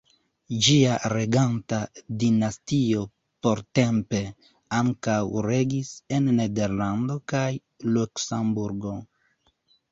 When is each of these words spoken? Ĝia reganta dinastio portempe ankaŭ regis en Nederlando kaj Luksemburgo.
Ĝia 0.67 0.93
reganta 1.13 1.81
dinastio 2.23 3.03
portempe 3.47 4.23
ankaŭ 4.79 5.19
regis 5.49 5.93
en 6.19 6.33
Nederlando 6.43 7.21
kaj 7.35 7.47
Luksemburgo. 7.95 8.99